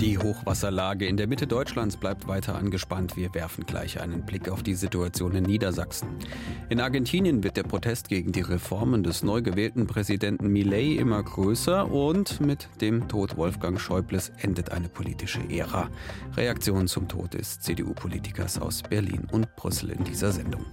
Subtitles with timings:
[0.00, 3.16] Die Hochwasserlage in der Mitte Deutschlands bleibt weiter angespannt.
[3.16, 6.08] Wir werfen gleich einen Blick auf die Situation in Niedersachsen.
[6.68, 11.90] In Argentinien wird der Protest gegen die Reformen des neu gewählten Präsidenten Milei immer größer
[11.90, 15.88] und mit dem Tod Wolfgang Schäubles endet eine politische Ära.
[16.36, 20.66] Reaktion zum Tod des CDU-Politikers aus Berlin und Brüssel in dieser Sendung.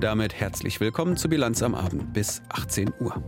[0.00, 3.22] Damit herzlich willkommen zur Bilanz am Abend bis 18 Uhr.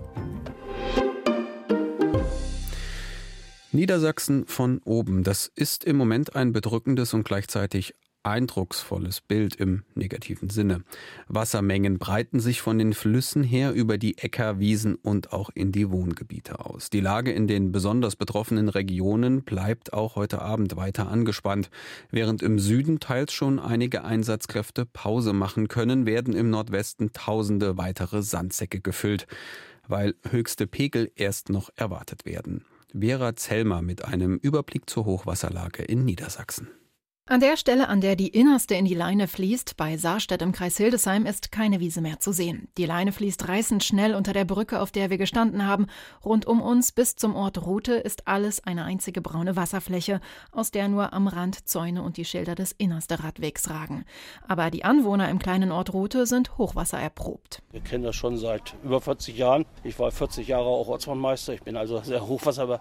[3.72, 10.50] Niedersachsen von oben, das ist im Moment ein bedrückendes und gleichzeitig eindrucksvolles Bild im negativen
[10.50, 10.82] Sinne.
[11.28, 15.90] Wassermengen breiten sich von den Flüssen her über die Äcker, Wiesen und auch in die
[15.90, 16.90] Wohngebiete aus.
[16.90, 21.70] Die Lage in den besonders betroffenen Regionen bleibt auch heute Abend weiter angespannt.
[22.10, 28.22] Während im Süden teils schon einige Einsatzkräfte Pause machen können, werden im Nordwesten tausende weitere
[28.22, 29.26] Sandsäcke gefüllt,
[29.86, 32.64] weil höchste Pegel erst noch erwartet werden.
[32.98, 36.70] Vera Zellmer mit einem Überblick zur Hochwasserlage in Niedersachsen.
[37.28, 40.76] An der Stelle, an der die innerste in die Leine fließt, bei Saarstedt im Kreis
[40.76, 42.68] Hildesheim, ist keine Wiese mehr zu sehen.
[42.78, 45.88] Die Leine fließt reißend schnell unter der Brücke, auf der wir gestanden haben.
[46.24, 50.20] Rund um uns bis zum Ort Rute ist alles eine einzige braune Wasserfläche,
[50.52, 54.04] aus der nur am Rand Zäune und die Schilder des innersten Radwegs ragen.
[54.46, 57.60] Aber die Anwohner im kleinen Ort Rute sind Hochwasser erprobt.
[57.72, 59.64] Wir kennen das schon seit über 40 Jahren.
[59.82, 61.54] Ich war 40 Jahre auch Ortsmannmeister.
[61.54, 62.78] Ich bin also sehr Hochwasser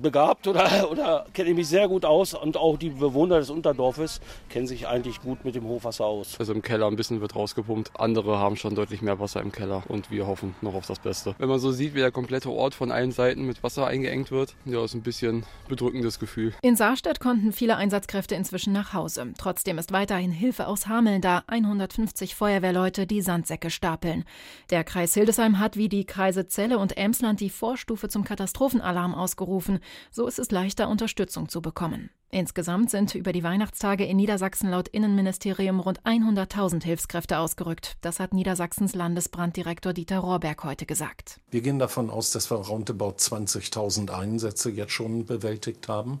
[0.00, 4.20] begabt oder, oder kenne ich mich sehr gut aus und auch die Bewohner des Unterdorfes
[4.48, 6.38] kennen sich eigentlich gut mit dem Hochwasser aus.
[6.38, 7.92] Also im Keller ein bisschen wird rausgepumpt.
[7.98, 11.34] Andere haben schon deutlich mehr Wasser im Keller und wir hoffen noch auf das Beste.
[11.38, 14.54] Wenn man so sieht, wie der komplette Ort von allen Seiten mit Wasser eingeengt wird,
[14.64, 16.54] ja, ist ein bisschen bedrückendes Gefühl.
[16.62, 19.32] In Saarstedt konnten viele Einsatzkräfte inzwischen nach Hause.
[19.38, 21.42] Trotzdem ist weiterhin Hilfe aus Hameln da.
[21.46, 24.24] 150 Feuerwehrleute, die Sandsäcke stapeln.
[24.70, 29.73] Der Kreis Hildesheim hat wie die Kreise Celle und Emsland die Vorstufe zum Katastrophenalarm ausgerufen
[29.74, 32.10] helfen, so ist es leichter, Unterstützung zu bekommen.
[32.30, 37.96] Insgesamt sind über die Weihnachtstage in Niedersachsen laut Innenministerium rund 100.000 Hilfskräfte ausgerückt.
[38.00, 41.40] Das hat Niedersachsens Landesbranddirektor Dieter Rohrberg heute gesagt.
[41.50, 46.20] Wir gehen davon aus, dass wir roundabout 20.000 Einsätze jetzt schon bewältigt haben.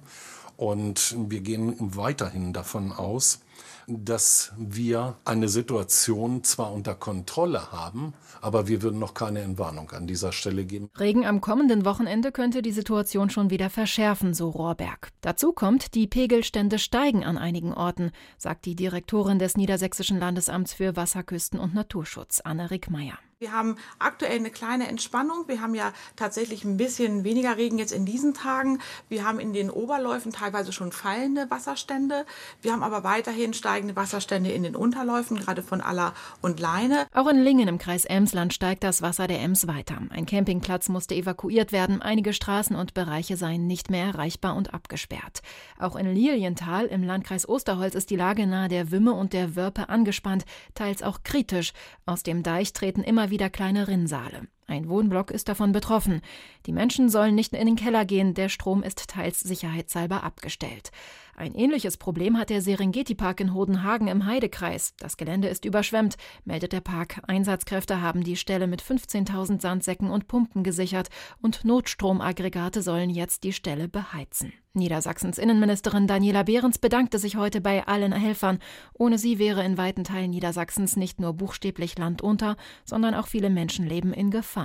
[0.56, 3.40] Und wir gehen weiterhin davon aus,
[3.86, 10.06] dass wir eine Situation zwar unter Kontrolle haben, aber wir würden noch keine Entwarnung an
[10.06, 10.90] dieser Stelle geben.
[10.98, 15.10] Regen am kommenden Wochenende könnte die Situation schon wieder verschärfen, so Rohrberg.
[15.20, 20.96] Dazu kommt, die Pegelstände steigen an einigen Orten, sagt die Direktorin des Niedersächsischen Landesamts für
[20.96, 23.18] Wasserküsten und Naturschutz, Anne Rickmeier.
[23.38, 25.48] Wir haben aktuell eine kleine Entspannung.
[25.48, 28.80] Wir haben ja tatsächlich ein bisschen weniger Regen jetzt in diesen Tagen.
[29.08, 32.26] Wir haben in den Oberläufen teilweise schon fallende Wasserstände.
[32.62, 37.06] Wir haben aber weiterhin steigende Wasserstände in den Unterläufen, gerade von Aller und Leine.
[37.12, 39.98] Auch in Lingen im Kreis Emsland steigt das Wasser der Ems weiter.
[40.10, 42.02] Ein Campingplatz musste evakuiert werden.
[42.02, 45.42] Einige Straßen und Bereiche seien nicht mehr erreichbar und abgesperrt.
[45.78, 49.88] Auch in Lilienthal im Landkreis Osterholz ist die Lage nahe der Wümme und der Wörpe
[49.88, 50.44] angespannt,
[50.74, 51.72] teils auch kritisch.
[52.06, 54.48] Aus dem Deich treten immer wieder wieder kleine Rinnsale.
[54.66, 56.22] Ein Wohnblock ist davon betroffen.
[56.66, 60.90] Die Menschen sollen nicht in den Keller gehen, der Strom ist teils sicherheitshalber abgestellt.
[61.36, 64.94] Ein ähnliches Problem hat der Serengeti-Park in Hodenhagen im Heidekreis.
[64.98, 67.20] Das Gelände ist überschwemmt, meldet der Park.
[67.26, 71.08] Einsatzkräfte haben die Stelle mit 15.000 Sandsäcken und Pumpen gesichert
[71.42, 74.52] und Notstromaggregate sollen jetzt die Stelle beheizen.
[74.74, 78.58] Niedersachsens Innenministerin Daniela Behrens bedankte sich heute bei allen Helfern.
[78.92, 83.50] Ohne sie wäre in weiten Teilen Niedersachsens nicht nur buchstäblich Land unter, sondern auch viele
[83.50, 84.63] Menschenleben in Gefahr.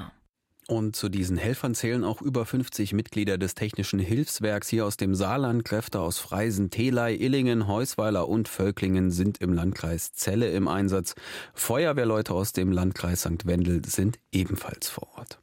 [0.69, 5.15] Und zu diesen Helfern zählen auch über 50 Mitglieder des Technischen Hilfswerks hier aus dem
[5.15, 5.65] Saarland.
[5.65, 11.15] Kräfte aus Freisen, Telei, Illingen, Heusweiler und Völklingen sind im Landkreis Celle im Einsatz.
[11.55, 13.47] Feuerwehrleute aus dem Landkreis St.
[13.47, 15.39] Wendel sind ebenfalls vor Ort.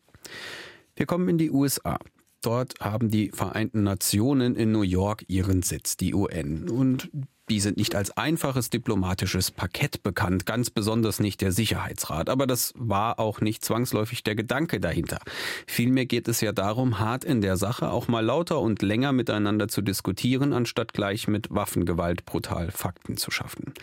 [0.95, 1.99] Wir kommen in die USA.
[2.41, 6.69] Dort haben die Vereinten Nationen in New York ihren Sitz, die UN.
[6.69, 7.11] Und
[7.49, 12.29] die sind nicht als einfaches diplomatisches Parkett bekannt, ganz besonders nicht der Sicherheitsrat.
[12.29, 15.19] Aber das war auch nicht zwangsläufig der Gedanke dahinter.
[15.67, 19.69] Vielmehr geht es ja darum, hart in der Sache auch mal lauter und länger miteinander
[19.69, 23.75] zu diskutieren, anstatt gleich mit Waffengewalt brutal Fakten zu schaffen.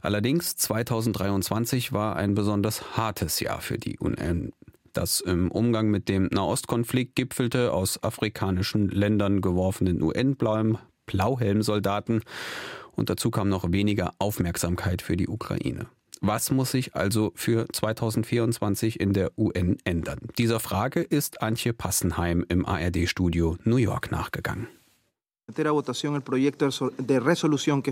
[0.00, 4.52] Allerdings 2023 war ein besonders hartes Jahr für die UN
[4.94, 12.22] das im Umgang mit dem Nahostkonflikt gipfelte aus afrikanischen Ländern geworfenen UN-Blauhelmsoldaten
[12.96, 15.86] und dazu kam noch weniger Aufmerksamkeit für die Ukraine.
[16.20, 20.20] Was muss sich also für 2024 in der UN ändern?
[20.38, 24.68] Dieser Frage ist Antje Passenheim im ARD-Studio New York nachgegangen.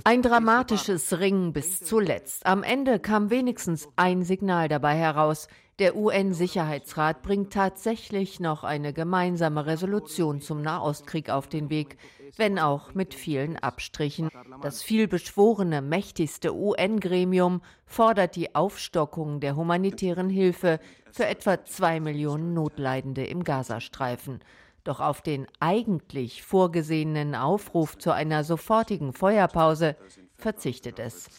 [0.04, 2.46] Ein dramatisches Ringen bis zuletzt.
[2.46, 5.48] Am Ende kam wenigstens ein Signal dabei heraus.
[5.78, 11.96] Der UN-Sicherheitsrat bringt tatsächlich noch eine gemeinsame Resolution zum Nahostkrieg auf den Weg,
[12.36, 14.28] wenn auch mit vielen Abstrichen.
[14.60, 20.78] Das vielbeschworene, mächtigste UN-Gremium fordert die Aufstockung der humanitären Hilfe
[21.10, 24.40] für etwa zwei Millionen Notleidende im Gazastreifen.
[24.84, 29.96] Doch auf den eigentlich vorgesehenen Aufruf zu einer sofortigen Feuerpause
[30.42, 31.30] verzichtet es.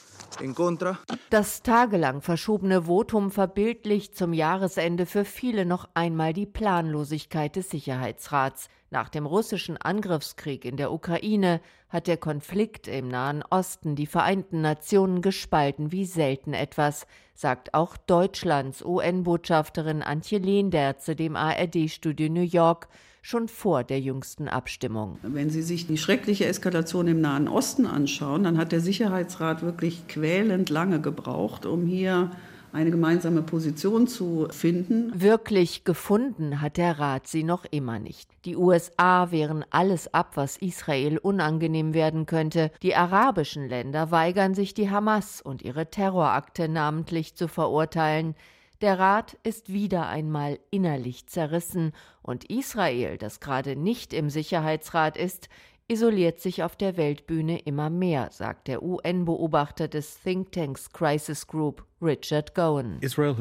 [1.29, 8.69] Das tagelang verschobene Votum verbildlicht zum Jahresende für viele noch einmal die Planlosigkeit des Sicherheitsrats.
[8.89, 14.61] Nach dem russischen Angriffskrieg in der Ukraine hat der Konflikt im Nahen Osten die Vereinten
[14.61, 22.87] Nationen gespalten wie selten etwas, sagt auch Deutschlands UN-Botschafterin Antje Lehnderze dem ARD-Studio New York
[23.23, 25.17] schon vor der jüngsten Abstimmung.
[25.23, 30.07] Wenn Sie sich die schreckliche Eskalation im Nahen Osten anschauen, dann hat der Sicherheitsrat wirklich
[30.07, 32.31] quälend lange gebraucht, um hier
[32.73, 35.11] eine gemeinsame Position zu finden.
[35.15, 38.29] Wirklich gefunden hat der Rat sie noch immer nicht.
[38.45, 42.71] Die USA wehren alles ab, was Israel unangenehm werden könnte.
[42.81, 48.35] Die arabischen Länder weigern sich, die Hamas und ihre Terrorakte namentlich zu verurteilen.
[48.83, 55.47] Der Rat ist wieder einmal innerlich zerrissen, und Israel, das gerade nicht im Sicherheitsrat ist,
[55.87, 62.53] isoliert sich auf der Weltbühne immer mehr, sagt der UN-Beobachter des Thinktanks Crisis Group Richard
[62.53, 62.97] Gowan.
[63.01, 63.35] Israel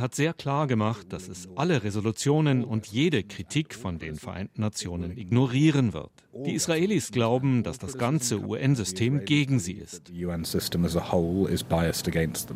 [0.00, 5.16] hat sehr klar gemacht, dass es alle Resolutionen und jede Kritik von den Vereinten Nationen
[5.16, 6.10] ignorieren wird.
[6.44, 10.12] Die Israelis glauben, dass das ganze UN-System gegen sie ist.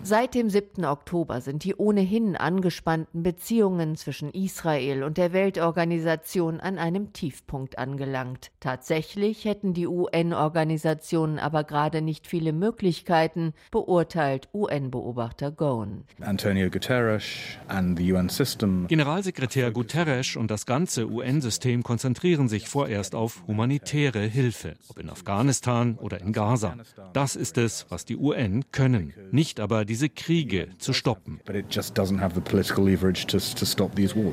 [0.02, 0.84] Seit dem 7.
[0.84, 8.52] Oktober sind die ohnehin angespannten Beziehungen zwischen Israel und der Weltorganisation an einem Tiefpunkt angelangt.
[8.60, 13.52] Tatsächlich hätten die UN-Organisationen aber gerade nicht viele Möglichkeiten,
[13.92, 16.04] beurteilt UN-Beobachter Gowan.
[16.22, 17.24] Antonio Guterres
[17.68, 18.86] and the UN system.
[18.88, 25.98] Generalsekretär Guterres und das ganze UN-System konzentrieren sich vorerst auf humanitäre Hilfe, ob in Afghanistan
[26.00, 26.74] oder in Gaza.
[27.12, 31.40] Das ist es, was die UN können, nicht aber diese Kriege zu stoppen.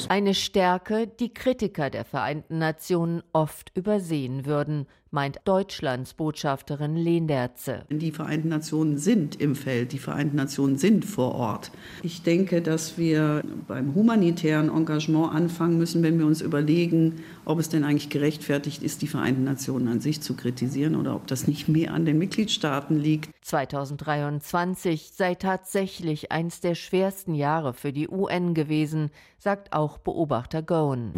[0.08, 7.84] Eine Stärke, die Kritiker der Vereinten Nationen oft übersehen würden meint Deutschlands Botschafterin Lehnderze.
[7.90, 11.72] Die Vereinten Nationen sind im Feld, die Vereinten Nationen sind vor Ort.
[12.04, 17.70] Ich denke, dass wir beim humanitären Engagement anfangen müssen, wenn wir uns überlegen, ob es
[17.70, 21.68] denn eigentlich gerechtfertigt ist, die Vereinten Nationen an sich zu kritisieren oder ob das nicht
[21.68, 23.30] mehr an den Mitgliedstaaten liegt.
[23.42, 29.10] 2023 sei tatsächlich eines der schwersten Jahre für die UN gewesen,
[29.40, 31.12] sagt auch Beobachter Gowan.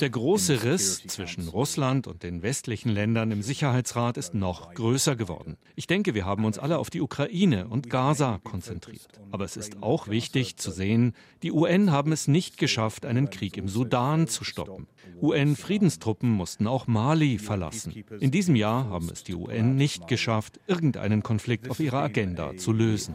[0.00, 5.56] Der große Riss zwischen Russland und den westlichen Ländern im Sicherheitsrat ist noch größer geworden.
[5.76, 9.06] Ich denke, wir haben uns alle auf die Ukraine und Gaza konzentriert.
[9.30, 11.14] Aber es ist auch wichtig zu sehen,
[11.44, 14.88] die UN haben es nicht geschafft, einen Krieg im Sudan zu stoppen.
[15.20, 17.92] UN-Friedenstruppen mussten auch Mali verlassen.
[18.20, 22.72] In diesem Jahr haben es die UN nicht geschafft, irgendeinen Konflikt auf ihrer Agenda zu
[22.72, 23.14] lösen.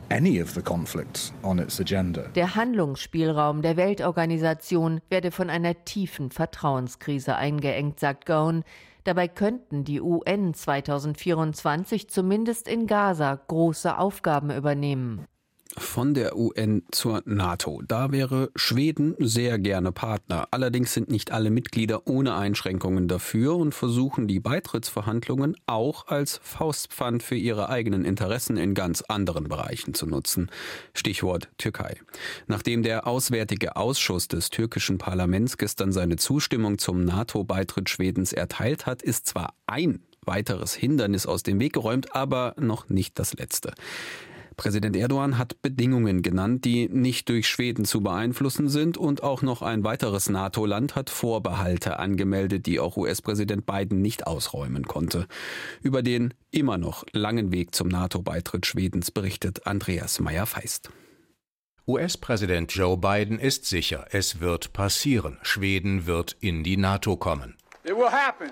[2.35, 8.63] Der Handlungsspielraum der Weltorganisation werde von einer tiefen Vertrauenskrise eingeengt, sagt Gowan.
[9.03, 15.27] Dabei könnten die UN 2024 zumindest in Gaza große Aufgaben übernehmen
[15.77, 17.81] von der UN zur NATO.
[17.87, 20.47] Da wäre Schweden sehr gerne Partner.
[20.51, 27.23] Allerdings sind nicht alle Mitglieder ohne Einschränkungen dafür und versuchen die Beitrittsverhandlungen auch als Faustpfand
[27.23, 30.49] für ihre eigenen Interessen in ganz anderen Bereichen zu nutzen.
[30.93, 31.97] Stichwort Türkei.
[32.47, 39.01] Nachdem der Auswärtige Ausschuss des türkischen Parlaments gestern seine Zustimmung zum NATO-Beitritt Schwedens erteilt hat,
[39.01, 43.73] ist zwar ein weiteres Hindernis aus dem Weg geräumt, aber noch nicht das letzte.
[44.55, 49.61] Präsident Erdogan hat Bedingungen genannt, die nicht durch Schweden zu beeinflussen sind und auch noch
[49.61, 55.27] ein weiteres NATO-Land hat Vorbehalte angemeldet, die auch US-Präsident Biden nicht ausräumen konnte.
[55.81, 60.89] Über den immer noch langen Weg zum NATO-Beitritt Schwedens berichtet Andreas Meyer-Feist.
[61.85, 65.37] US-Präsident Joe Biden ist sicher, es wird passieren.
[65.41, 67.57] Schweden wird in die NATO kommen.
[67.83, 68.51] It will happen.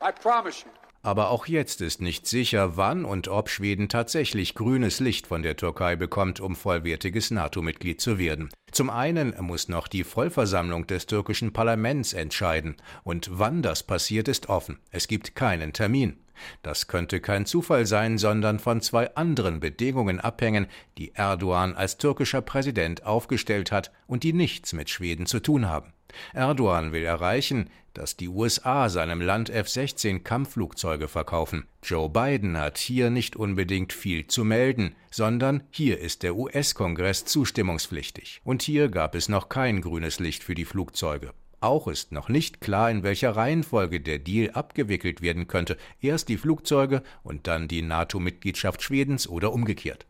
[0.00, 0.79] I promise you.
[1.02, 5.56] Aber auch jetzt ist nicht sicher, wann und ob Schweden tatsächlich grünes Licht von der
[5.56, 8.50] Türkei bekommt, um vollwertiges NATO-Mitglied zu werden.
[8.70, 14.50] Zum einen muss noch die Vollversammlung des türkischen Parlaments entscheiden, und wann das passiert, ist
[14.50, 14.78] offen.
[14.90, 16.18] Es gibt keinen Termin.
[16.62, 20.66] Das könnte kein Zufall sein, sondern von zwei anderen Bedingungen abhängen,
[20.98, 25.92] die Erdogan als türkischer Präsident aufgestellt hat und die nichts mit Schweden zu tun haben.
[26.32, 31.66] Erdogan will erreichen, dass die USA seinem Land F-16 Kampfflugzeuge verkaufen.
[31.82, 38.40] Joe Biden hat hier nicht unbedingt viel zu melden, sondern hier ist der US-Kongress zustimmungspflichtig.
[38.44, 41.32] Und hier gab es noch kein grünes Licht für die Flugzeuge.
[41.60, 45.76] Auch ist noch nicht klar, in welcher Reihenfolge der Deal abgewickelt werden könnte.
[46.00, 50.06] Erst die Flugzeuge und dann die NATO-Mitgliedschaft Schwedens oder umgekehrt.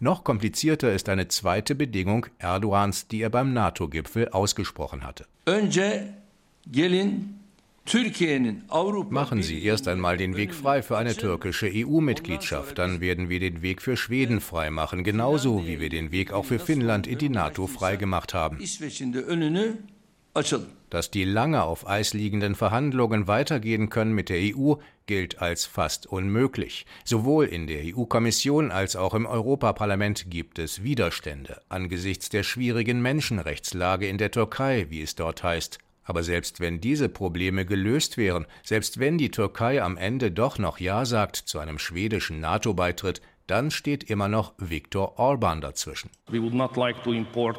[0.00, 5.26] Noch komplizierter ist eine zweite Bedingung Erdogans, die er beim NATO-Gipfel ausgesprochen hatte.
[9.10, 13.62] Machen Sie erst einmal den Weg frei für eine türkische EU-Mitgliedschaft, dann werden wir den
[13.62, 17.28] Weg für Schweden frei machen, genauso wie wir den Weg auch für Finnland in die
[17.28, 18.58] NATO freigemacht haben.
[20.90, 24.74] Dass die lange auf Eis liegenden Verhandlungen weitergehen können mit der EU,
[25.06, 26.84] gilt als fast unmöglich.
[27.04, 34.08] Sowohl in der EU-Kommission als auch im Europaparlament gibt es Widerstände angesichts der schwierigen Menschenrechtslage
[34.08, 35.78] in der Türkei, wie es dort heißt.
[36.04, 40.78] Aber selbst wenn diese Probleme gelöst wären, selbst wenn die Türkei am Ende doch noch
[40.78, 46.10] Ja sagt zu einem schwedischen NATO-Beitritt, dann steht immer noch Viktor Orban dazwischen.
[46.28, 47.58] We would not like to import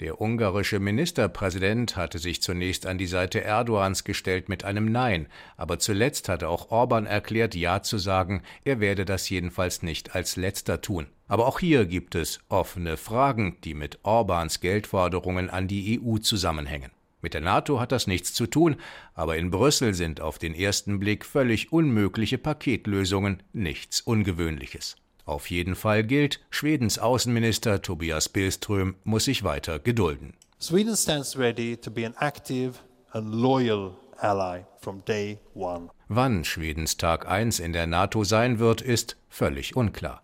[0.00, 5.26] der ungarische Ministerpräsident hatte sich zunächst an die Seite Erdogans gestellt mit einem Nein,
[5.56, 10.36] aber zuletzt hatte auch Orban erklärt, Ja zu sagen, er werde das jedenfalls nicht als
[10.36, 11.08] letzter tun.
[11.26, 16.92] Aber auch hier gibt es offene Fragen, die mit Orbans Geldforderungen an die EU zusammenhängen.
[17.22, 18.76] Mit der NATO hat das nichts zu tun,
[19.14, 24.96] aber in Brüssel sind auf den ersten Blick völlig unmögliche Paketlösungen nichts Ungewöhnliches.
[25.26, 30.34] Auf jeden Fall gilt, Schwedens Außenminister Tobias Billström muss sich weiter gedulden.
[30.60, 32.74] Sweden stands ready to be an active
[33.10, 35.90] and loyal ally from day one.
[36.08, 40.22] Wann Schwedens Tag 1 in der NATO sein wird, ist völlig unklar.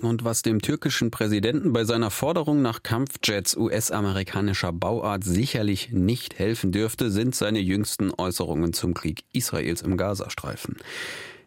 [0.00, 6.72] Und was dem türkischen Präsidenten bei seiner Forderung nach Kampfjets US-amerikanischer Bauart sicherlich nicht helfen
[6.72, 10.76] dürfte, sind seine jüngsten Äußerungen zum Krieg Israels im Gazastreifen.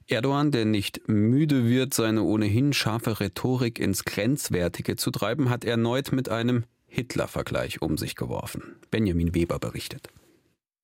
[0.08, 6.12] Erdogan, der nicht müde wird, seine ohnehin scharfe Rhetorik ins Grenzwertige zu treiben, hat erneut
[6.12, 8.76] mit einem Hitler-Vergleich um sich geworfen.
[8.92, 10.10] Benjamin Weber berichtet.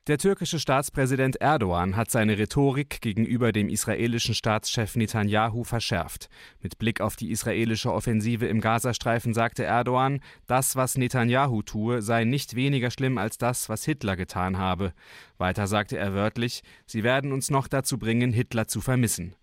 [0.08, 6.28] Der türkische Staatspräsident Erdogan hat seine Rhetorik gegenüber dem israelischen Staatschef Netanyahu verschärft.
[6.60, 12.24] Mit Blick auf die israelische Offensive im Gazastreifen sagte Erdogan, das, was Netanyahu tue, sei
[12.24, 14.94] nicht weniger schlimm als das, was Hitler getan habe.
[15.38, 19.36] Weiter sagte er wörtlich, sie werden uns noch dazu bringen, Hitler zu vermissen.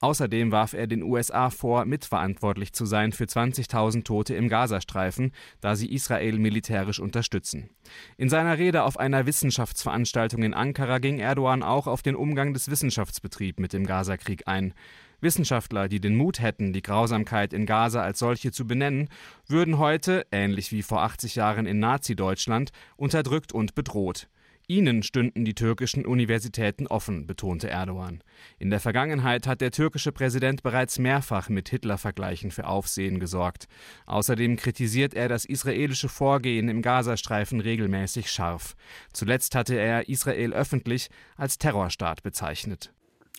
[0.00, 5.74] Außerdem warf er den USA vor, mitverantwortlich zu sein für 20.000 Tote im Gazastreifen, da
[5.74, 7.70] sie Israel militärisch unterstützen.
[8.18, 12.70] In seiner Rede auf einer Wissenschaftsveranstaltung in Ankara ging Erdogan auch auf den Umgang des
[12.70, 14.74] Wissenschaftsbetriebs mit dem Gazakrieg ein.
[15.20, 19.08] Wissenschaftler, die den Mut hätten, die Grausamkeit in Gaza als solche zu benennen,
[19.48, 24.28] würden heute, ähnlich wie vor 80 Jahren in Nazi-Deutschland, unterdrückt und bedroht.
[24.68, 28.20] Ihnen stünden die türkischen Universitäten offen, betonte Erdogan.
[28.58, 33.68] In der Vergangenheit hat der türkische Präsident bereits mehrfach mit Hitler-Vergleichen für Aufsehen gesorgt.
[34.06, 38.74] Außerdem kritisiert er das israelische Vorgehen im Gazastreifen regelmäßig scharf.
[39.12, 42.92] Zuletzt hatte er Israel öffentlich als Terrorstaat bezeichnet.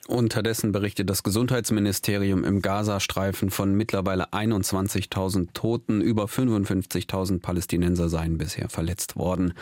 [0.08, 6.00] Unterdessen berichtet das Gesundheitsministerium im Gazastreifen von mittlerweile 21.000 Toten.
[6.00, 9.54] Über 55.000 Palästinenser seien bisher verletzt worden.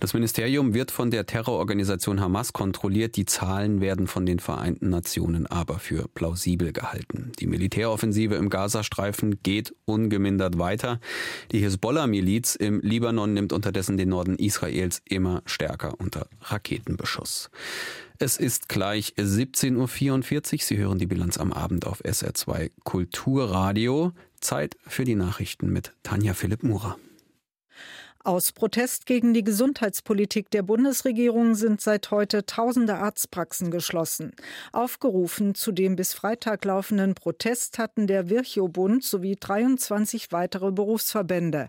[0.00, 3.14] Das Ministerium wird von der Terrororganisation Hamas kontrolliert.
[3.14, 7.30] Die Zahlen werden von den Vereinten Nationen aber für plausibel gehalten.
[7.38, 11.00] Die Militäroffensive im Gazastreifen geht ungemindert weiter.
[11.52, 17.50] Die Hisbollah-Miliz im Libanon nimmt unterdessen den Norden Israels immer stärker unter Raketenbeschuss.
[18.24, 20.58] Es ist gleich 17.44 Uhr.
[20.60, 24.12] Sie hören die Bilanz am Abend auf SR2 Kulturradio.
[24.38, 26.96] Zeit für die Nachrichten mit Tanja Philipp Murer.
[28.24, 34.30] Aus Protest gegen die Gesundheitspolitik der Bundesregierung sind seit heute tausende Arztpraxen geschlossen.
[34.70, 41.68] Aufgerufen zu dem bis Freitag laufenden Protest hatten der Virchow-Bund sowie 23 weitere Berufsverbände.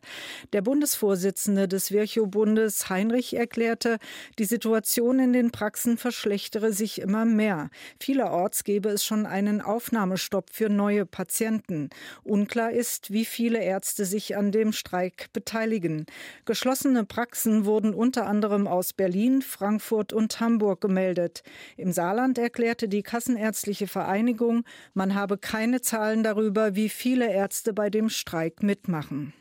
[0.53, 3.97] Der Bundesvorsitzende des Virchow-Bundes Heinrich erklärte,
[4.37, 7.71] die Situation in den Praxen verschlechtere sich immer mehr.
[7.99, 11.89] Vielerorts gebe es schon einen Aufnahmestopp für neue Patienten.
[12.23, 16.05] Unklar ist, wie viele Ärzte sich an dem Streik beteiligen.
[16.45, 21.41] Geschlossene Praxen wurden unter anderem aus Berlin, Frankfurt und Hamburg gemeldet.
[21.77, 27.89] Im Saarland erklärte die Kassenärztliche Vereinigung, man habe keine Zahlen darüber, wie viele Ärzte bei
[27.89, 29.33] dem Streik mitmachen.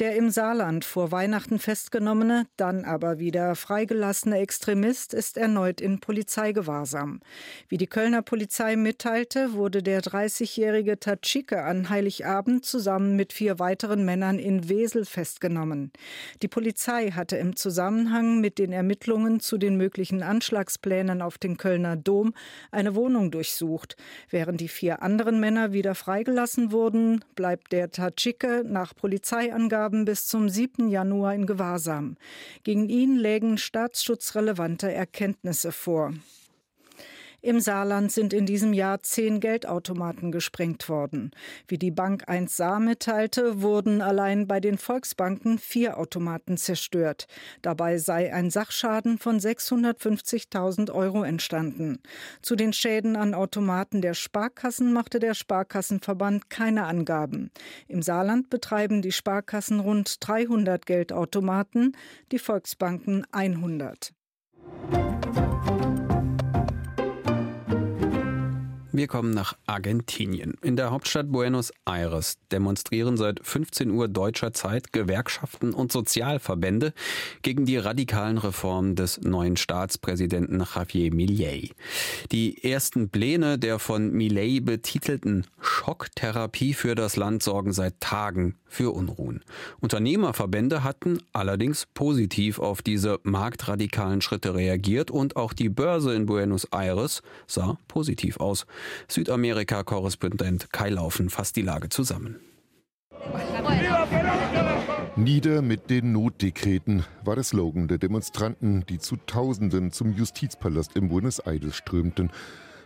[0.00, 7.20] Der im Saarland vor Weihnachten festgenommene, dann aber wieder freigelassene Extremist ist erneut in Polizeigewahrsam.
[7.68, 14.04] Wie die Kölner Polizei mitteilte, wurde der 30-jährige Tatschike an Heiligabend zusammen mit vier weiteren
[14.04, 15.92] Männern in Wesel festgenommen.
[16.42, 21.94] Die Polizei hatte im Zusammenhang mit den Ermittlungen zu den möglichen Anschlagsplänen auf den Kölner
[21.94, 22.34] Dom
[22.72, 23.96] eine Wohnung durchsucht.
[24.28, 30.26] Während die vier anderen Männer wieder freigelassen wurden, bleibt der Tatschike nach Polizeiangaben Angaben bis
[30.26, 30.88] zum 7.
[30.88, 32.16] Januar in Gewahrsam.
[32.62, 36.14] Gegen ihn lägen staatsschutzrelevante Erkenntnisse vor.
[37.44, 41.30] Im Saarland sind in diesem Jahr zehn Geldautomaten gesprengt worden.
[41.68, 47.26] Wie die Bank 1 Saar mitteilte, wurden allein bei den Volksbanken vier Automaten zerstört.
[47.60, 51.98] Dabei sei ein Sachschaden von 650.000 Euro entstanden.
[52.40, 57.50] Zu den Schäden an Automaten der Sparkassen machte der Sparkassenverband keine Angaben.
[57.88, 61.94] Im Saarland betreiben die Sparkassen rund 300 Geldautomaten,
[62.32, 64.14] die Volksbanken 100.
[68.96, 70.54] Wir kommen nach Argentinien.
[70.62, 76.94] In der Hauptstadt Buenos Aires demonstrieren seit 15 Uhr deutscher Zeit Gewerkschaften und Sozialverbände
[77.42, 81.70] gegen die radikalen Reformen des neuen Staatspräsidenten Javier Milei.
[82.30, 88.92] Die ersten Pläne der von Milei betitelten Schocktherapie für das Land sorgen seit Tagen für
[88.92, 89.42] Unruhen.
[89.80, 96.64] Unternehmerverbände hatten allerdings positiv auf diese marktradikalen Schritte reagiert und auch die Börse in Buenos
[96.72, 98.66] Aires sah positiv aus.
[99.08, 102.40] Südamerika-Korrespondent Kai Laufen fasst die Lage zusammen.
[105.16, 111.08] Nieder mit den Notdekreten war der Slogan der Demonstranten, die zu Tausenden zum Justizpalast in
[111.08, 112.30] Buenos Aires strömten.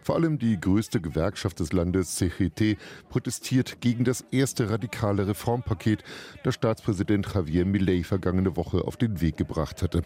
[0.08, 2.78] Vor allem die größte Gewerkschaft des Landes, CGT,
[3.10, 6.02] protestiert gegen das erste radikale Reformpaket,
[6.44, 10.00] das Staatspräsident Javier Milei vergangene Woche auf den Weg gebracht hatte.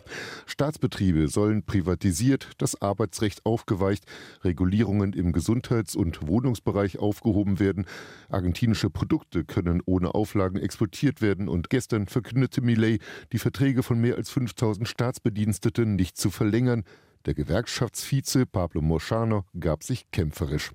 [0.47, 4.05] Staatsbetriebe sollen privatisiert, das Arbeitsrecht aufgeweicht,
[4.43, 7.87] Regulierungen im Gesundheits- und Wohnungsbereich aufgehoben werden,
[8.29, 12.99] argentinische Produkte können ohne Auflagen exportiert werden und gestern verkündete Milei,
[13.31, 16.83] die Verträge von mehr als 5000 Staatsbediensteten nicht zu verlängern,
[17.27, 20.73] der Gewerkschaftsvize Pablo Moschano gab sich kämpferisch.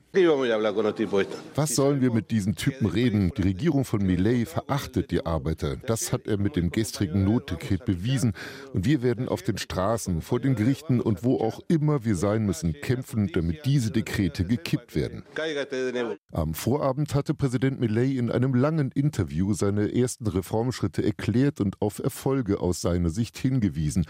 [1.55, 3.31] Was sollen wir mit diesen Typen reden?
[3.37, 5.75] Die Regierung von Millet verachtet die Arbeiter.
[5.75, 8.33] Das hat er mit dem gestrigen Notdekret bewiesen.
[8.73, 12.45] Und wir werden auf den Straßen, vor den Gerichten und wo auch immer wir sein
[12.45, 15.23] müssen, kämpfen, damit diese Dekrete gekippt werden.
[16.31, 21.99] Am Vorabend hatte Präsident Millet in einem langen Interview seine ersten Reformschritte erklärt und auf
[21.99, 24.05] Erfolge aus seiner Sicht hingewiesen.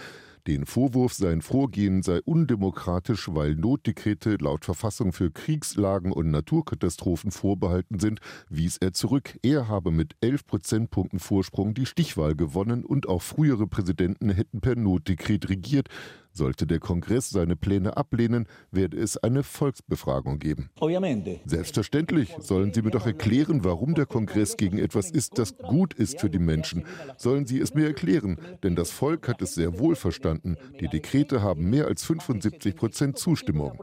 [0.47, 7.99] Den Vorwurf, sein Vorgehen sei undemokratisch, weil Notdekrete laut Verfassung für Kriegslagen und Naturkatastrophen vorbehalten
[7.99, 9.37] sind, wies er zurück.
[9.43, 14.77] Er habe mit elf Prozentpunkten Vorsprung die Stichwahl gewonnen und auch frühere Präsidenten hätten per
[14.77, 15.89] Notdekret regiert.
[16.37, 20.69] Sollte der Kongress seine Pläne ablehnen, werde es eine Volksbefragung geben.
[21.45, 26.21] Selbstverständlich sollen Sie mir doch erklären, warum der Kongress gegen etwas ist, das gut ist
[26.21, 26.85] für die Menschen.
[27.17, 30.57] Sollen Sie es mir erklären, denn das Volk hat es sehr wohl verstanden.
[30.79, 33.81] Die Dekrete haben mehr als 75 Prozent Zustimmung.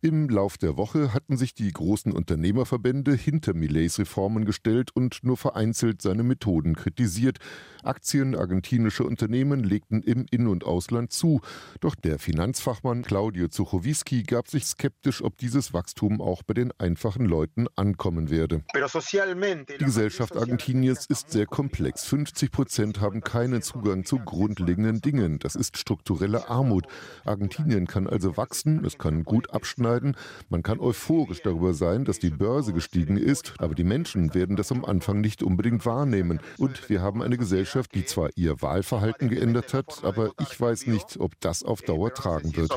[0.00, 5.36] Im Lauf der Woche hatten sich die großen Unternehmerverbände hinter Millets Reformen gestellt und nur
[5.36, 7.38] vereinzelt seine Methoden kritisiert.
[7.82, 11.40] Aktien argentinischer Unternehmen legten im In- und Ausland zu.
[11.80, 17.24] Doch der Finanzfachmann Claudio Zuchowski gab sich skeptisch, ob dieses Wachstum auch bei den einfachen
[17.24, 18.62] Leuten ankommen werde.
[18.74, 22.04] Die Gesellschaft Argentiniens ist sehr komplex.
[22.04, 25.38] 50 Prozent haben keinen Zugang zu grundlegenden Dingen.
[25.38, 26.84] Das ist strukturelle Armut.
[27.24, 30.18] Argentinien kann also wachsen, es kann gut abschneiden.
[30.50, 34.70] Man kann euphorisch darüber sein, dass die Börse gestiegen ist, aber die Menschen werden das
[34.70, 36.40] am Anfang nicht unbedingt wahrnehmen.
[36.58, 41.18] Und wir haben eine Gesellschaft, die zwar ihr Wahlverhalten geändert hat, aber ich weiß nicht,
[41.18, 42.72] ob das auf Dauer tragen wird.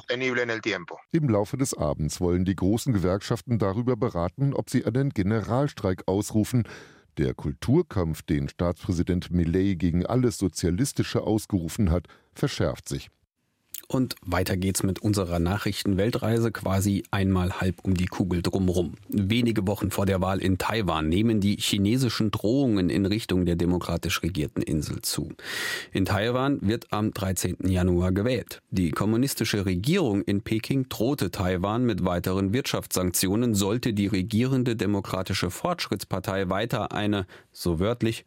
[1.12, 6.64] Im Laufe des Abends wollen die großen Gewerkschaften darüber beraten, ob sie einen Generalstreik ausrufen.
[7.18, 13.10] Der Kulturkampf, den Staatspräsident Millet gegen alles Sozialistische ausgerufen hat, verschärft sich.
[13.88, 18.94] Und weiter geht's mit unserer Nachrichtenweltreise quasi einmal halb um die Kugel drumrum.
[19.10, 24.24] Wenige Wochen vor der Wahl in Taiwan nehmen die chinesischen Drohungen in Richtung der demokratisch
[24.24, 25.30] regierten Insel zu.
[25.92, 27.58] In Taiwan wird am 13.
[27.68, 28.62] Januar gewählt.
[28.72, 36.50] Die kommunistische Regierung in Peking drohte Taiwan mit weiteren Wirtschaftssanktionen, sollte die regierende Demokratische Fortschrittspartei
[36.50, 38.26] weiter eine, so wörtlich,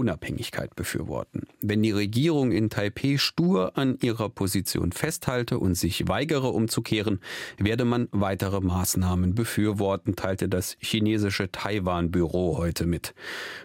[0.00, 1.42] Unabhängigkeit befürworten.
[1.60, 7.20] Wenn die Regierung in Taipeh stur an ihrer Position festhalte und sich weigere umzukehren,
[7.58, 13.12] werde man weitere Maßnahmen befürworten, teilte das chinesische Taiwan-Büro heute mit.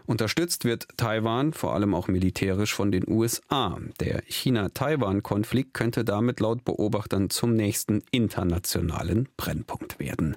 [0.06, 3.80] Unterstützt wird Taiwan vor allem auch militärisch von den USA.
[4.02, 10.36] Der China-Taiwan-Konflikt könnte damit laut Beobachtern zum nächsten internationalen Brennpunkt werden.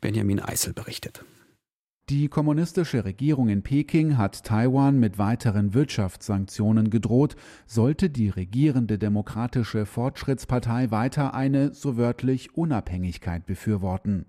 [0.00, 1.24] Benjamin Eisel berichtet.
[2.11, 7.35] Die kommunistische Regierung in Peking hat Taiwan mit weiteren Wirtschaftssanktionen gedroht,
[7.65, 14.25] sollte die regierende Demokratische Fortschrittspartei weiter eine, so wörtlich, Unabhängigkeit befürworten.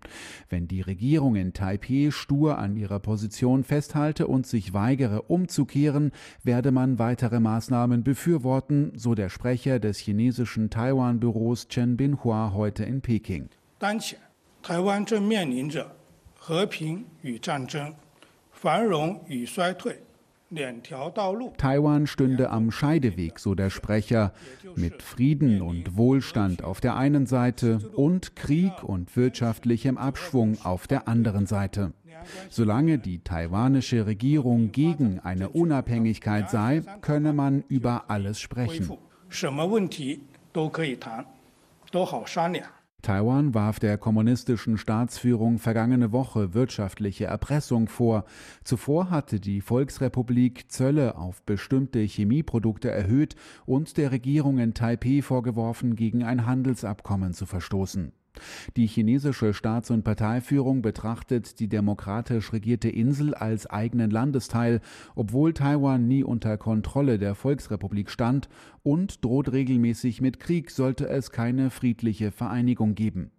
[0.48, 6.10] Wenn die Regierung in Taipeh stur an ihrer Position festhalte und sich weigere umzukehren,
[6.42, 13.02] werde man weitere Maßnahmen befürworten, so der Sprecher des chinesischen Taiwan-Büros Chen Binhua heute in
[13.02, 13.50] Peking.
[13.78, 14.18] 当前，
[14.64, 15.92] 台湾正面临着
[16.42, 17.94] 和平与战争、
[18.52, 20.02] 繁荣与衰退。
[21.58, 24.32] Taiwan stünde am Scheideweg, so der Sprecher,
[24.76, 31.06] mit Frieden und Wohlstand auf der einen Seite und Krieg und wirtschaftlichem Abschwung auf der
[31.06, 31.92] anderen Seite.
[32.48, 38.96] Solange die taiwanische Regierung gegen eine Unabhängigkeit sei, könne man über alles sprechen.
[43.03, 48.23] Taiwan warf der kommunistischen Staatsführung vergangene Woche wirtschaftliche Erpressung vor.
[48.63, 53.35] Zuvor hatte die Volksrepublik Zölle auf bestimmte Chemieprodukte erhöht
[53.65, 58.13] und der Regierung in Taipeh vorgeworfen, gegen ein Handelsabkommen zu verstoßen.
[58.75, 64.81] Die chinesische Staats- und Parteiführung betrachtet die demokratisch regierte Insel als eigenen Landesteil,
[65.15, 68.49] obwohl Taiwan nie unter Kontrolle der Volksrepublik stand
[68.81, 73.31] und droht regelmäßig mit Krieg, sollte es keine friedliche Vereinigung geben.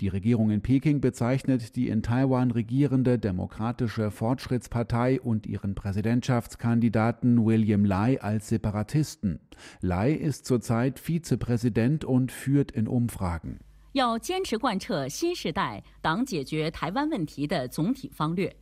[0.00, 7.84] Die Regierung in Peking bezeichnet die in Taiwan regierende Demokratische Fortschrittspartei und ihren Präsidentschaftskandidaten William
[7.84, 9.40] Lai als Separatisten.
[9.80, 13.58] Lai ist zurzeit Vizepräsident und führt in Umfragen.
[13.92, 18.54] 要坚持贯彻新时代党解决台湾问题的总体方略。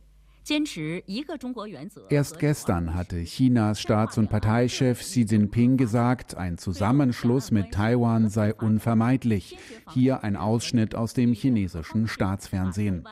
[2.09, 8.55] Erst gestern hatte Chinas Staats- und Parteichef Xi Jinping gesagt, ein Zusammenschluss mit Taiwan sei
[8.55, 9.57] unvermeidlich.
[9.93, 13.07] Hier ein Ausschnitt aus dem chinesischen Staatsfernsehen.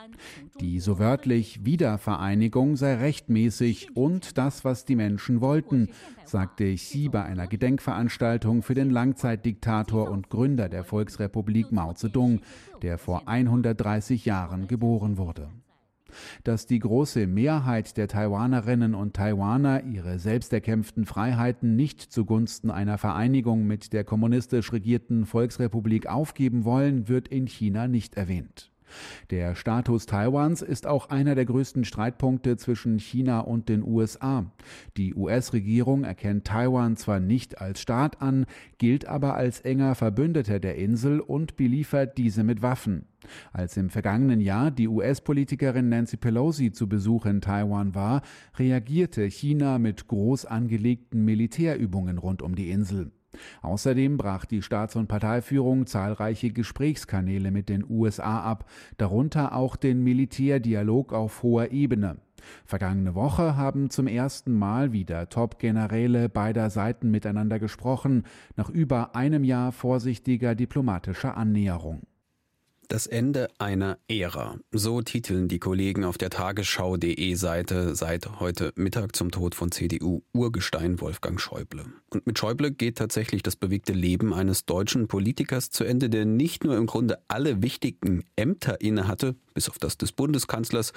[0.60, 5.90] Die so wörtlich Wiedervereinigung sei rechtmäßig und das, was die Menschen wollten,
[6.24, 12.40] sagte Xi bei einer Gedenkveranstaltung für den Langzeitdiktator und Gründer der Volksrepublik Mao Zedong,
[12.82, 15.48] der vor 130 Jahren geboren wurde
[16.44, 22.98] dass die große Mehrheit der Taiwanerinnen und Taiwaner ihre selbst erkämpften Freiheiten nicht zugunsten einer
[22.98, 28.70] Vereinigung mit der kommunistisch regierten Volksrepublik aufgeben wollen, wird in China nicht erwähnt.
[29.30, 34.50] Der Status Taiwans ist auch einer der größten Streitpunkte zwischen China und den USA.
[34.96, 38.46] Die US-Regierung erkennt Taiwan zwar nicht als Staat an,
[38.78, 43.06] gilt aber als enger Verbündeter der Insel und beliefert diese mit Waffen.
[43.52, 48.22] Als im vergangenen Jahr die US-Politikerin Nancy Pelosi zu Besuch in Taiwan war,
[48.56, 53.10] reagierte China mit groß angelegten Militärübungen rund um die Insel.
[53.62, 60.02] Außerdem brach die Staats- und Parteiführung zahlreiche Gesprächskanäle mit den USA ab, darunter auch den
[60.02, 62.16] Militärdialog auf hoher Ebene.
[62.64, 68.24] Vergangene Woche haben zum ersten Mal wieder Top-Generäle beider Seiten miteinander gesprochen,
[68.56, 72.02] nach über einem Jahr vorsichtiger diplomatischer Annäherung.
[72.90, 74.56] Das Ende einer Ära.
[74.72, 80.98] So titeln die Kollegen auf der Tagesschau.de Seite seit heute Mittag zum Tod von CDU-Urgestein
[81.02, 81.84] Wolfgang Schäuble.
[82.08, 86.64] Und mit Schäuble geht tatsächlich das bewegte Leben eines deutschen Politikers zu Ende, der nicht
[86.64, 90.94] nur im Grunde alle wichtigen Ämter innehatte, bis auf das des Bundeskanzlers,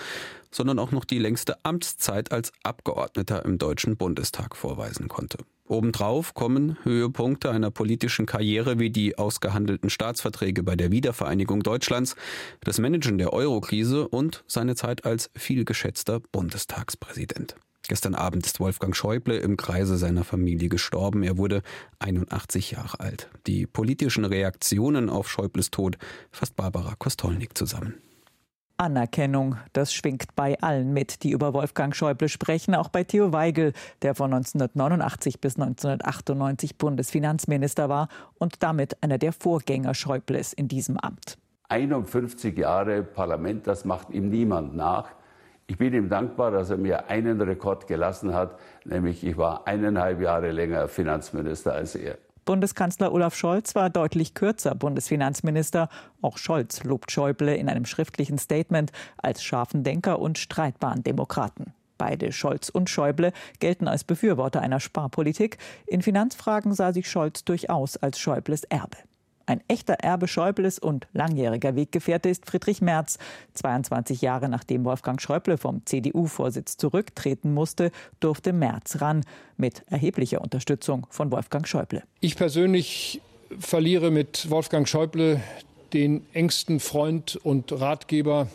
[0.50, 5.40] sondern auch noch die längste Amtszeit als Abgeordneter im Deutschen Bundestag vorweisen konnte.
[5.72, 12.18] Obendrauf kommen Höhepunkte einer politischen Karriere wie die ausgehandelten Staatsverträge bei der Wiedervereinigung Deutschlands,
[12.60, 17.56] das Managen der Eurokrise und seine Zeit als vielgeschätzter Bundestagspräsident.
[17.88, 21.24] Gestern Abend ist Wolfgang Schäuble im Kreise seiner Familie gestorben.
[21.24, 21.62] Er wurde
[22.00, 23.30] 81 Jahre alt.
[23.48, 25.98] Die politischen Reaktionen auf Schäubles Tod
[26.32, 27.94] fasst Barbara Kostolnik zusammen.
[28.82, 29.58] Anerkennung.
[29.74, 34.16] Das schwingt bei allen mit, die über Wolfgang Schäuble sprechen, auch bei Theo Weigel, der
[34.16, 41.38] von 1989 bis 1998 Bundesfinanzminister war und damit einer der Vorgänger Schäubles in diesem Amt.
[41.70, 45.10] 51 Jahre Parlament, das macht ihm niemand nach.
[45.68, 50.20] Ich bin ihm dankbar, dass er mir einen Rekord gelassen hat, nämlich ich war eineinhalb
[50.20, 52.18] Jahre länger Finanzminister als er.
[52.46, 55.90] Bundeskanzler Olaf Scholz war deutlich kürzer Bundesfinanzminister.
[56.22, 61.74] Auch Scholz lobt Schäuble in einem schriftlichen Statement als scharfen Denker und streitbaren Demokraten.
[62.00, 65.60] Beide Scholz und Schäuble gelten als Befürworter einer Sparpolitik.
[65.86, 68.98] In Finanzfragen sah sich Scholz durchaus als Schäubles Erbe.
[69.52, 73.18] Ein echter Erbe Schäubles und langjähriger Weggefährte ist Friedrich Merz.
[73.56, 79.26] 22 Jahre nachdem Wolfgang Schäuble vom CDU-Vorsitz zurücktreten musste, durfte Merz ran,
[79.58, 82.02] mit erheblicher Unterstützung von Wolfgang Schäuble.
[82.22, 83.20] Ich persönlich
[83.60, 85.42] verliere mit Wolfgang Schäuble
[85.92, 88.48] den engsten Freund und Ratgeber,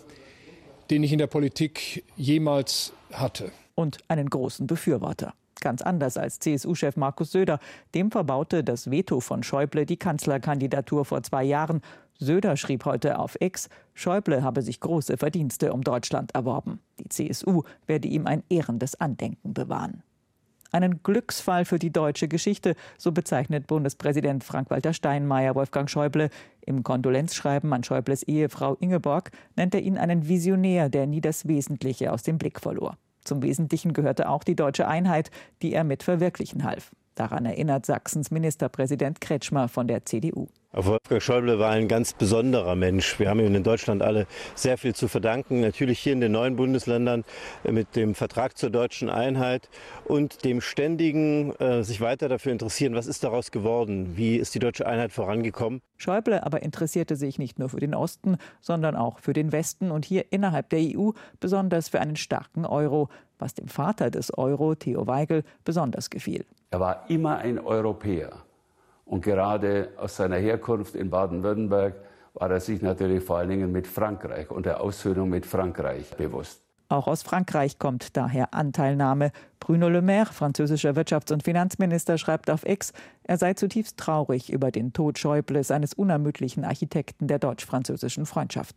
[0.89, 3.53] den ich in der Politik jemals hatte.
[3.75, 5.35] Und einen großen Befürworter.
[5.67, 7.59] Ganz anders als CSU-Chef Markus Söder.
[7.93, 11.81] Dem verbaute das Veto von Schäuble die Kanzlerkandidatur vor zwei Jahren.
[12.21, 16.79] Söder schrieb heute auf X, Schäuble habe sich große Verdienste um Deutschland erworben.
[17.01, 20.05] Die CSU werde ihm ein ehrendes Andenken bewahren.
[20.71, 26.31] Einen Glücksfall für die deutsche Geschichte, so bezeichnet Bundespräsident Frank-Walter Steinmeier Wolfgang Schäuble.
[26.61, 32.13] Im Kondolenzschreiben an Schäubles Ehefrau Ingeborg nennt er ihn einen Visionär, der nie das Wesentliche
[32.13, 32.97] aus dem Blick verlor.
[33.27, 35.31] Zum Wesentlichen gehörte auch die deutsche Einheit,
[35.63, 36.93] die er mit verwirklichen half.
[37.17, 40.49] Daran erinnert Sachsens Ministerpräsident Kretschmer von der CDU.
[40.79, 43.19] Wolfgang Schäuble war ein ganz besonderer Mensch.
[43.19, 45.63] Wir haben ihm in Deutschland alle sehr viel zu verdanken.
[45.63, 47.25] Natürlich hier in den neuen Bundesländern
[47.65, 49.71] mit dem Vertrag zur deutschen Einheit
[50.05, 54.19] und dem ständigen äh, sich weiter dafür interessieren, was ist daraus geworden?
[54.19, 55.81] Wie ist die deutsche Einheit vorangekommen?
[55.97, 60.05] Schäuble aber interessierte sich nicht nur für den Osten, sondern auch für den Westen und
[60.05, 65.07] hier innerhalb der EU besonders für einen starken Euro, was dem Vater des Euro, Theo
[65.07, 66.45] Weigel, besonders gefiel.
[66.77, 68.33] Er war immer ein Europäer.
[69.07, 71.95] Und gerade aus seiner Herkunft in Baden-Württemberg
[72.35, 76.66] war er sich natürlich vor allen Dingen mit Frankreich und der Aussöhnung mit Frankreich bewusst.
[76.89, 79.33] Auch aus Frankreich kommt daher Anteilnahme.
[79.59, 82.93] Bruno Le Maire, französischer Wirtschafts- und Finanzminister, schreibt auf X,
[83.25, 88.77] er sei zutiefst traurig über den Tod Schäubles, eines unermüdlichen Architekten der deutsch-französischen Freundschaft.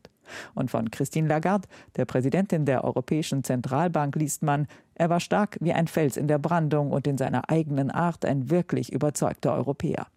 [0.56, 1.67] Und von Christine Lagarde,
[1.98, 6.39] der Präsidentin der Europäischen Zentralbank, liest man, er war stark wie ein Fels in der
[6.39, 10.08] Brandung und in seiner eigenen Art ein wirklich überzeugter Europäer.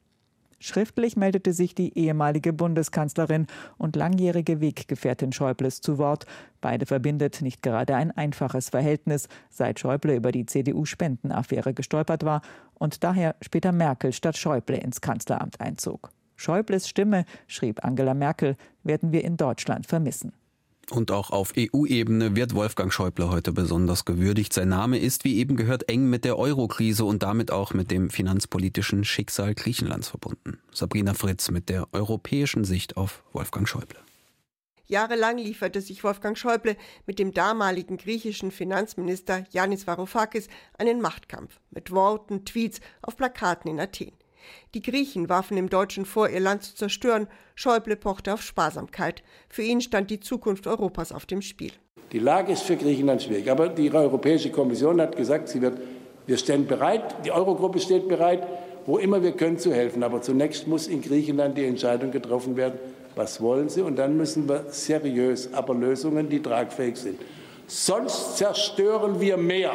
[0.64, 3.48] Schriftlich meldete sich die ehemalige Bundeskanzlerin
[3.78, 6.24] und langjährige Weggefährtin Schäubles zu Wort.
[6.60, 12.42] Beide verbindet nicht gerade ein einfaches Verhältnis, seit Schäuble über die CDU-Spendenaffäre gestolpert war
[12.74, 16.12] und daher später Merkel statt Schäuble ins Kanzleramt einzog.
[16.36, 20.32] Schäubles Stimme, schrieb Angela Merkel, werden wir in Deutschland vermissen.
[20.92, 24.52] Und auch auf EU-Ebene wird Wolfgang Schäuble heute besonders gewürdigt.
[24.52, 28.10] Sein Name ist, wie eben gehört, eng mit der Euro-Krise und damit auch mit dem
[28.10, 30.58] finanzpolitischen Schicksal Griechenlands verbunden.
[30.70, 33.96] Sabrina Fritz mit der europäischen Sicht auf Wolfgang Schäuble.
[34.84, 36.76] Jahrelang lieferte sich Wolfgang Schäuble
[37.06, 43.80] mit dem damaligen griechischen Finanzminister Yanis Varoufakis einen Machtkampf mit Worten, Tweets auf Plakaten in
[43.80, 44.12] Athen.
[44.74, 47.28] Die Griechen warfen dem Deutschen vor, ihr Land zu zerstören.
[47.54, 49.22] Schäuble pochte auf Sparsamkeit.
[49.48, 51.72] Für ihn stand die Zukunft Europas auf dem Spiel.
[52.12, 53.50] Die Lage ist für Griechenland schwierig.
[53.50, 55.78] Aber die Europäische Kommission hat gesagt, sie wird,
[56.26, 58.46] wir stehen bereit, die Eurogruppe steht bereit,
[58.86, 60.02] wo immer wir können, zu helfen.
[60.02, 62.78] Aber zunächst muss in Griechenland die Entscheidung getroffen werden,
[63.14, 63.82] was wollen sie.
[63.82, 67.20] Und dann müssen wir seriös, aber Lösungen, die tragfähig sind.
[67.66, 69.72] Sonst zerstören wir mehr.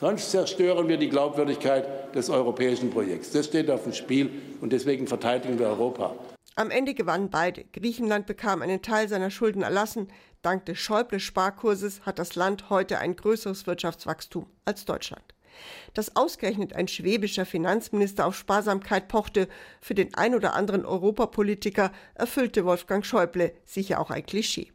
[0.00, 3.32] Sonst zerstören wir die Glaubwürdigkeit des europäischen Projekts.
[3.32, 4.30] Das steht auf dem Spiel
[4.62, 6.16] und deswegen verteidigen wir Europa.
[6.54, 7.64] Am Ende gewannen beide.
[7.64, 10.08] Griechenland bekam einen Teil seiner Schulden erlassen.
[10.40, 15.34] Dank des Schäuble-Sparkurses hat das Land heute ein größeres Wirtschaftswachstum als Deutschland.
[15.92, 19.48] Dass ausgerechnet ein schwäbischer Finanzminister auf Sparsamkeit pochte,
[19.82, 24.72] für den ein oder anderen Europapolitiker erfüllte Wolfgang Schäuble sicher auch ein Klischee.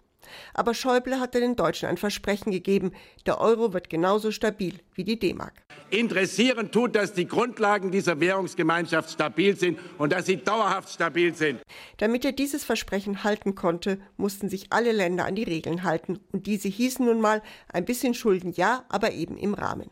[0.53, 2.91] Aber Schäuble hatte den Deutschen ein Versprechen gegeben,
[3.25, 5.53] der Euro wird genauso stabil wie die D-Mark.
[5.89, 11.61] Interessieren tut, dass die Grundlagen dieser Währungsgemeinschaft stabil sind und dass sie dauerhaft stabil sind.
[11.97, 16.19] Damit er dieses Versprechen halten konnte, mussten sich alle Länder an die Regeln halten.
[16.31, 19.91] Und diese hießen nun mal ein bisschen Schulden ja, aber eben im Rahmen.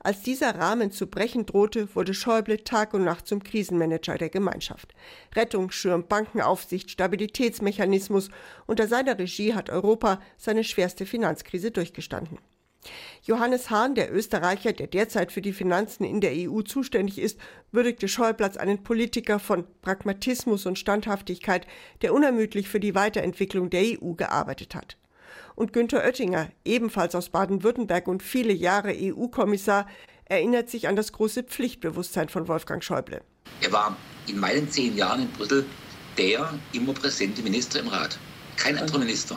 [0.00, 4.94] Als dieser Rahmen zu brechen drohte, wurde Schäuble Tag und Nacht zum Krisenmanager der Gemeinschaft.
[5.34, 8.30] Rettungsschirm, Bankenaufsicht, Stabilitätsmechanismus.
[8.66, 12.38] Unter seiner Regie hat Europa seine schwerste Finanzkrise durchgestanden.
[13.22, 17.38] Johannes Hahn, der Österreicher, der derzeit für die Finanzen in der EU zuständig ist,
[17.72, 21.66] würdigte Schäuble als einen Politiker von Pragmatismus und Standhaftigkeit,
[22.00, 24.96] der unermüdlich für die Weiterentwicklung der EU gearbeitet hat
[25.54, 29.86] und Günther Oettinger, ebenfalls aus Baden-Württemberg und viele Jahre EU-Kommissar,
[30.24, 33.22] erinnert sich an das große Pflichtbewusstsein von Wolfgang Schäuble.
[33.60, 35.64] Er war in meinen zehn Jahren in Brüssel
[36.16, 38.18] der immer präsente Minister im Rat.
[38.56, 39.36] Kein anderer Minister,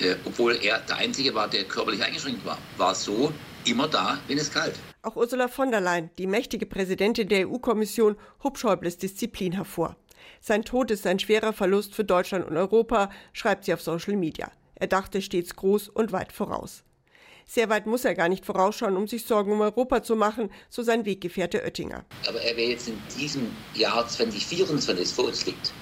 [0.00, 3.32] äh, obwohl er der Einzige war, der körperlich eingeschränkt war, war so
[3.64, 4.74] immer da, wenn es kalt.
[5.02, 9.96] Auch Ursula von der Leyen, die mächtige Präsidentin der EU-Kommission, hob Schäubles Disziplin hervor.
[10.40, 14.50] Sein Tod ist ein schwerer Verlust für Deutschland und Europa, schreibt sie auf Social Media.
[14.84, 16.84] Er dachte stets groß und weit voraus.
[17.46, 20.82] Sehr weit muss er gar nicht vorausschauen, um sich Sorgen um Europa zu machen, so
[20.82, 22.04] sein Weggefährte Oettinger.
[22.28, 25.72] Aber er wäre jetzt in diesem Jahr 2024, das vor uns liegt,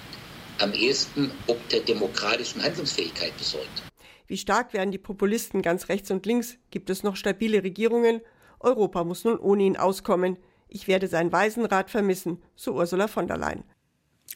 [0.61, 3.83] am ehesten ob der demokratischen Handlungsfähigkeit besorgt.
[4.29, 6.59] Wie stark werden die Populisten ganz rechts und links?
[6.71, 8.21] Gibt es noch stabile Regierungen?
[8.61, 10.39] Europa muss nun ohne ihn auskommen.
[10.69, 13.65] Ich werde seinen Waisenrat vermissen, so Ursula von der Leyen.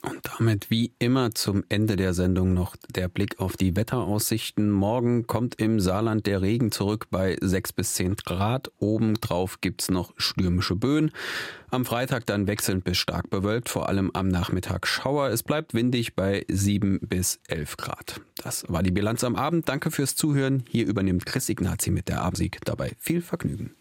[0.02, 4.70] Und damit wie immer zum Ende der Sendung noch der Blick auf die Wetteraussichten.
[4.70, 8.70] Morgen kommt im Saarland der Regen zurück bei 6 bis 10 Grad.
[8.78, 11.11] Obendrauf gibt's noch stürmische Böen.
[11.70, 15.28] Am Freitag dann wechselnd bis stark bewölkt, vor allem am Nachmittag Schauer.
[15.28, 18.20] Es bleibt windig bei 7 bis 11 Grad.
[18.42, 19.68] Das war die Bilanz am Abend.
[19.68, 20.64] Danke fürs Zuhören.
[20.68, 22.59] Hier übernimmt Chris Ignazi mit der Absieg.
[22.64, 23.76] Dabei viel Vergnügen.